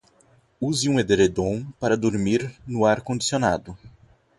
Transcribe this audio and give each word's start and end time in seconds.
Use 0.59 0.89
um 0.89 0.97
edredom 0.99 1.61
para 1.79 1.95
dormir 1.95 2.51
no 2.65 2.85
ar 2.87 3.03
condicionado 3.03 3.77